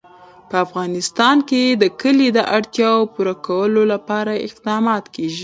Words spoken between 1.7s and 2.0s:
د